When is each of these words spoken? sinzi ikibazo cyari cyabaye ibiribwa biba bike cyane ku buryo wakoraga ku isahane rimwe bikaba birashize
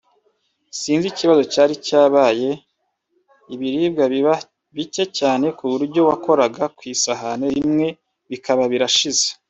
sinzi 0.79 1.05
ikibazo 1.09 1.43
cyari 1.53 1.73
cyabaye 1.87 2.49
ibiribwa 3.53 4.03
biba 4.13 4.33
bike 4.75 5.03
cyane 5.19 5.45
ku 5.57 5.63
buryo 5.71 5.99
wakoraga 6.09 6.63
ku 6.75 6.81
isahane 6.93 7.45
rimwe 7.57 7.87
bikaba 8.31 8.63
birashize 8.71 9.27